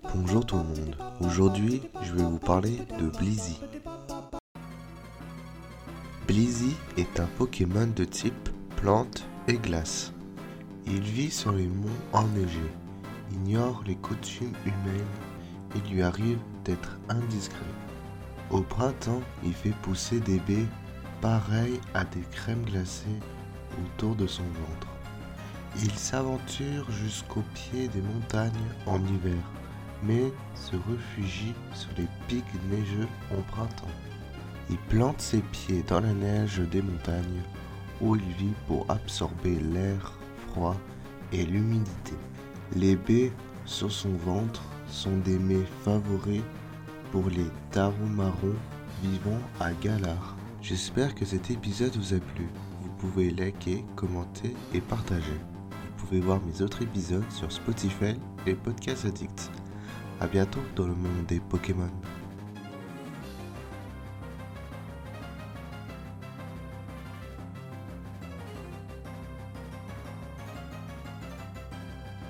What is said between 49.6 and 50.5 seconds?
à Galar.